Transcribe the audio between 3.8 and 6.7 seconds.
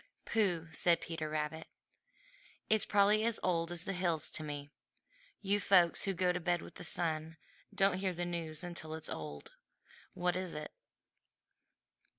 the hills to me. You folks who go to bed